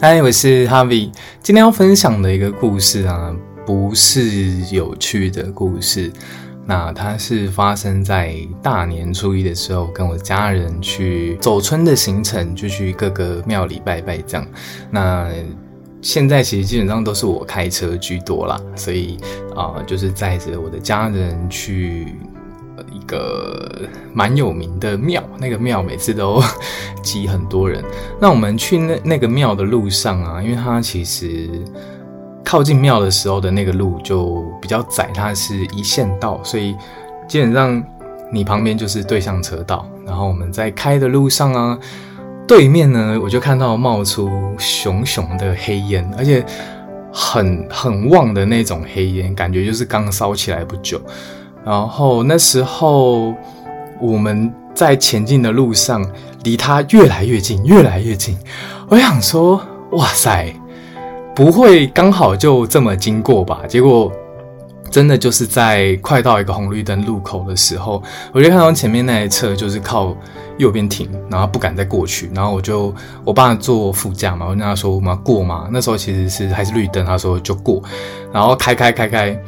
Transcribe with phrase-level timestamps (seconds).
[0.00, 1.10] 嗨，我是 Harvie。
[1.42, 6.12] 今天要分享的一个故事啊，不是有趣的故事。
[6.66, 14.46] 那它是发生在大年初一的时候，跟我家人去走春的行程，就去各个庙里拜拜这样。
[14.90, 15.30] 那
[16.02, 19.16] 现在其实基本上都是我开车居多啦，所以
[19.54, 22.14] 啊、就是载着我的家人去。
[23.06, 26.42] 个蛮有名的庙，那个庙每次都
[27.02, 27.84] 挤很多人。
[28.20, 31.48] 那我们去那那个庙的路上啊，因为它其实
[32.44, 36.74] 靠近庙的时候的那个路就比较窄，它是一线道，所以
[37.26, 37.82] 基本上
[38.32, 39.86] 你旁边就是对向车道。
[40.06, 41.78] 然后我们在开的路上啊，
[42.46, 46.44] 对面呢我就看到冒出熊熊的黑烟，而且
[47.10, 51.00] 很很旺的那种黑烟，感觉就是刚烧起来不久。
[51.64, 53.34] 然后那时候
[54.00, 56.04] 我们在前进的路上，
[56.42, 58.36] 离他越来越近，越来越近。
[58.88, 59.60] 我想说，
[59.92, 60.52] 哇塞，
[61.34, 63.62] 不会刚好就这么经过吧？
[63.66, 64.12] 结果
[64.90, 70.14] 真的就是在快到一个红绿灯路口的时候，我就看到前面那台车就是靠
[70.58, 72.30] 右边停，然后不敢再过去。
[72.34, 72.94] 然后我就
[73.24, 75.68] 我爸坐副驾嘛，我跟他说我们过嘛。
[75.72, 77.82] 那时候其实是还是绿灯，他说就过。
[78.32, 79.40] 然后开开开开。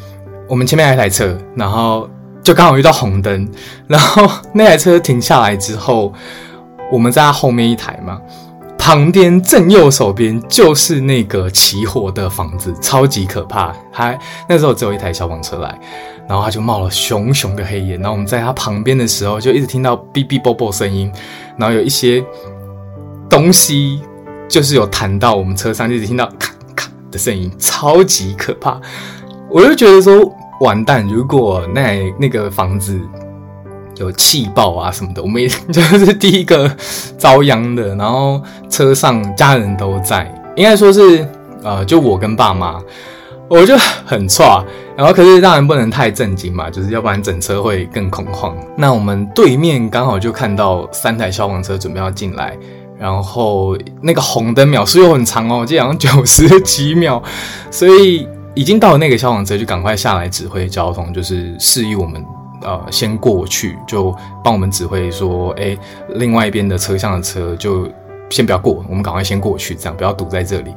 [0.48, 2.08] 我们前面还有一台车，然后
[2.46, 3.50] 就刚好遇到红灯，
[3.88, 6.14] 然后那台车停下来之后，
[6.92, 8.20] 我们在他后面一台嘛，
[8.78, 13.74] 旁边正右手边就是那个起火的房子，超级可怕。
[13.90, 14.16] 还
[14.48, 15.76] 那时候只有一台消防车来，
[16.28, 21.10] 然后他就冒了熊熊的黑烟，然后我们在他旁边的时候，就一直听到哔哔啵啵声音，
[21.58, 22.24] 然后有一些
[23.28, 24.00] 东西
[24.48, 28.80] 就是有弹到我们车上，一直听到咔咔的声音，超级可怕。
[29.50, 32.98] 我就觉得说完蛋，如果那那个房子
[33.96, 36.70] 有气爆啊什么的，我们也就是第一个
[37.18, 37.94] 遭殃的。
[37.94, 38.40] 然后
[38.70, 41.28] 车上家人都在，应该说是
[41.62, 42.80] 呃，就我跟爸妈，
[43.48, 44.64] 我就很差。
[44.96, 48.56] 然后可是当然不能太震惊嘛，就是要不然整车会更恐慌。
[48.76, 52.56] 那我们对面刚好就看到三台消防车准备要进来，
[52.98, 57.22] 然后那个红灯秒数又很长哦，就好像九十几秒，
[57.70, 58.26] 所以。
[58.56, 62.24] 已经到了那个消防车，就赶快下来指挥交通，就是示意我们
[62.62, 65.76] 呃先过去，就帮我们指挥说，哎，
[66.14, 67.86] 另外一边的车厢的车就
[68.30, 70.72] 先不要过，我们赶快先过去，这样不要堵在这里。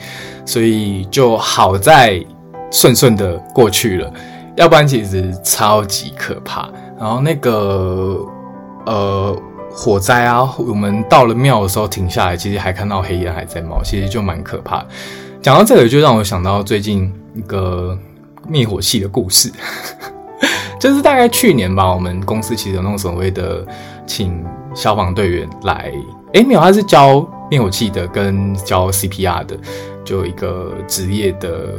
[0.46, 2.22] 所以就好在
[2.70, 4.14] 顺顺的过去了，
[4.58, 6.70] 要不然其实超级可怕。
[7.00, 8.20] 然后那个
[8.86, 9.42] 呃
[9.72, 14.86] 火灾啊，我们到了庙的时候停下来，其实还看到黑烟还在冒，其实就蛮可怕。
[15.42, 17.12] 讲到这里，就让我想到最近。
[17.36, 17.98] 一个
[18.48, 19.50] 灭火器的故事，
[20.82, 23.66] 就是大概去年吧，我们公司其实有那种所谓的
[24.06, 25.94] 请消防队员来，
[26.34, 29.56] 诶，没有，他是教灭火器的跟教 CPR 的，
[30.04, 31.76] 就一个职业的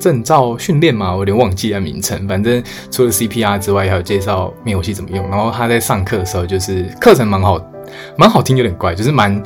[0.00, 2.26] 证照训练嘛，我有点忘记了名称。
[2.26, 2.60] 反正
[2.90, 5.28] 除了 CPR 之外，还有介绍灭火器怎么用。
[5.28, 7.60] 然后他在上课的时候，就是课程蛮好，
[8.16, 9.40] 蛮好听，有点怪，就是蛮。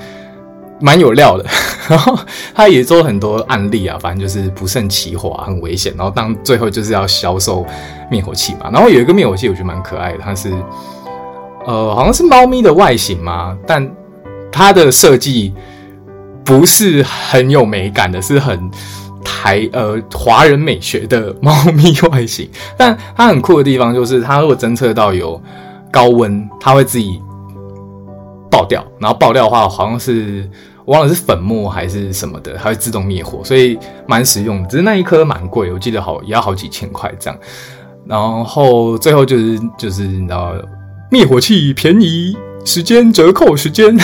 [0.81, 1.44] 蛮有料的，
[1.89, 2.19] 然后
[2.55, 5.93] 他也做了很多案例啊，反正就是不慎起火啊，很危险。
[5.97, 7.65] 然后当最后就是要销售
[8.11, 10.53] 灭火器嘛，然后有一个灭火器我觉得蛮可爱的，它是
[11.67, 13.91] 呃好像是猫咪的外形嘛，但
[14.50, 15.53] 它的设计
[16.44, 18.71] 不是很有美感的，是很
[19.25, 22.49] 台呃华人美学的猫咪外形。
[22.77, 25.41] 但它很酷的地方就是，它如果侦测到有
[25.91, 27.21] 高温，它会自己。
[28.50, 30.49] 爆掉，然后爆掉的话，好像是
[30.87, 34.69] 忘了是粉末还是什么的，它会自动灭火，所以蛮实用的。
[34.69, 37.39] 只是那一颗蛮贵，我记得好也要好几千块这样。
[38.06, 40.53] 然后最后就是就是你知道，
[41.11, 43.97] 灭火器便宜，时间折扣时间，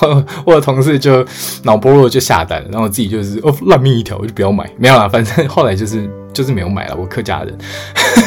[0.00, 1.26] 我我的同事就
[1.64, 6.96] 脑波就下单，然后我自己就是哦 烂命一条，我就不要买，没有啦，反正后来就是就是没有买了。
[6.96, 7.58] 我客家人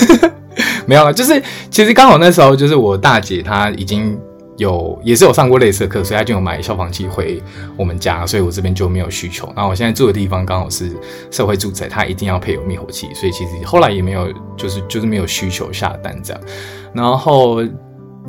[0.85, 1.41] 没有啦，就是
[1.71, 4.19] 其实刚好那时候就是我大姐她已经。
[4.59, 7.41] 有也是有上过类似的课，所以他就有买消防器回
[7.77, 9.51] 我们家，所以我这边就没有需求。
[9.55, 10.91] 那我现在住的地方刚好是
[11.31, 16.41] 社会住宅，它一定要配有灭火器，所以其实后来也没有就是就是没有需求下单这样。
[16.93, 17.63] 然后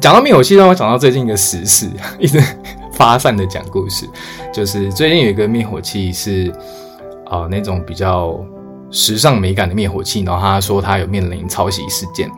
[0.00, 2.40] 讲到灭火器，让我想到最近一个时事，一直
[2.92, 4.08] 发散的讲故事，
[4.52, 6.52] 就是最近有一个灭火器是
[7.26, 8.38] 啊、那种比较
[8.90, 12.30] 时尚美感的灭火器，然后他说他有面临抄袭事件。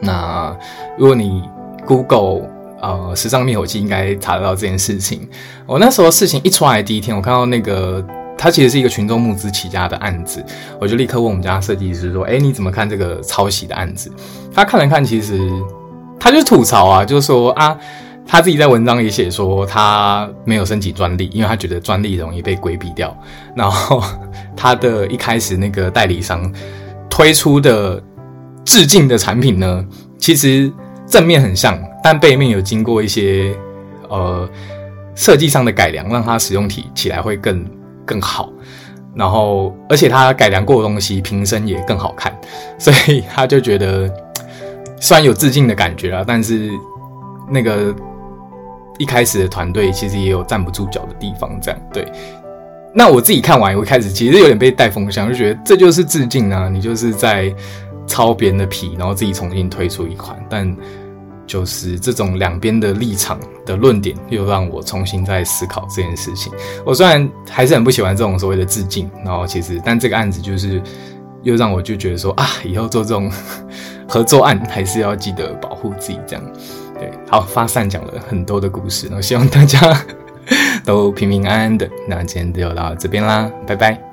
[0.00, 0.56] 那
[0.96, 1.42] 如果你
[1.84, 2.48] Google
[2.80, 5.28] 呃，时尚灭火器应该查得到这件事情。
[5.66, 8.04] 我那时候事情一出来第一天，我看到那个
[8.38, 10.42] 它其实是一个群众募资起家的案子，
[10.80, 14.10] 我就立刻问我们家设计师说：“哎，你怎么看这个抄袭的案子？”
[14.54, 15.50] 他看了看，其实
[16.18, 17.76] 他就吐槽啊，就是说啊，
[18.26, 23.14] 他自己在文章里写说，他没有申请专利，因为他觉得专利容易被规避掉。
[23.54, 24.02] 然后
[24.56, 26.50] 他的一开始那个代理商
[27.10, 28.02] 推出的
[28.64, 29.84] 致敬的产品呢，
[30.18, 30.72] 其实
[31.06, 33.54] 正面很像，但背面有经过一些
[34.08, 34.48] 呃
[35.14, 37.64] 设计上的改良，让它使用体起来会更
[38.04, 38.50] 更好。
[39.14, 42.32] 然后而且他改良过的东西瓶身也更好看，
[42.78, 44.08] 所以他就觉得
[45.00, 46.70] 虽然有致敬的感觉啦，但是
[47.50, 47.94] 那个。
[48.98, 52.06] 一开始的团队其实也有站不住脚的地方，这样对。
[52.94, 57.50] 那我自己看完，我一开始其实有点被带风向，就觉得这就是致敬啊，你就是在
[58.06, 60.38] 抄别人的皮，然后自己重新推出一款。
[60.50, 60.76] 但
[61.50, 63.36] 就是这种两边的立场
[63.66, 66.52] 的论点，又让我重新再思考这件事情。
[66.86, 70.80] 我虽然还是很不喜欢这种所谓的致敬，然后其实但这个案子就是
[71.42, 73.28] 又让我就觉得说啊，以后做这种
[74.06, 76.52] 合作案还是要记得保护自己这样。
[76.96, 79.80] 对，好，发散讲了很多的故事，然后希望大家
[80.84, 81.90] 都平平安安的。
[82.06, 84.09] 那今天就到这边啦，拜拜。